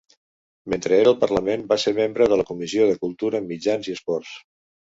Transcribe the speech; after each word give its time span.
Mentre 0.73 0.97
era 1.01 1.11
al 1.13 1.19
Parlament, 1.25 1.67
va 1.73 1.77
ser 1.83 1.93
membre 1.99 2.29
de 2.33 2.39
la 2.41 2.47
comissió 2.49 2.89
de 2.93 2.99
Cultura, 3.05 3.45
Mitjans 3.53 3.93
i 3.93 3.99
Esports. 3.99 4.35